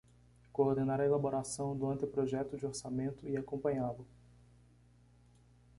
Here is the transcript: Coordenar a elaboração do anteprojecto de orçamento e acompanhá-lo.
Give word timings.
Coordenar 0.51 0.99
a 1.01 1.05
elaboração 1.05 1.77
do 1.77 1.87
anteprojecto 1.87 2.57
de 2.57 2.65
orçamento 2.65 3.29
e 3.29 3.37
acompanhá-lo. 3.37 4.07